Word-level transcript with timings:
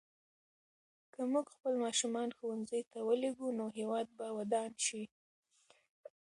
که 1.13 1.21
موږ 1.31 1.45
خپل 1.55 1.73
ماشومان 1.83 2.29
ښوونځي 2.37 2.81
ته 2.91 2.99
ولېږو 3.07 3.47
نو 3.59 3.65
هېواد 3.77 4.07
به 4.17 4.27
ودان 4.37 4.71
شي. 4.85 5.03